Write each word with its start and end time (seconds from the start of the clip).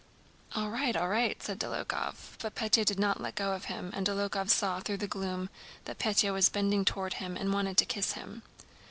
"All 0.55 0.71
right, 0.71 0.95
all 0.97 1.09
right!" 1.09 1.43
said 1.43 1.59
Dólokhov. 1.59 2.15
But 2.39 2.55
Pétya 2.55 2.83
did 2.83 2.97
not 2.99 3.21
let 3.21 3.35
go 3.35 3.51
of 3.53 3.65
him 3.65 3.91
and 3.93 4.07
Dólokhov 4.07 4.49
saw 4.49 4.79
through 4.79 4.97
the 4.97 5.07
gloom 5.07 5.47
that 5.85 5.99
Pétya 5.99 6.33
was 6.33 6.49
bending 6.49 6.83
toward 6.83 7.13
him 7.21 7.37
and 7.37 7.53
wanted 7.53 7.77
to 7.77 7.85
kiss 7.85 8.13
him. 8.13 8.41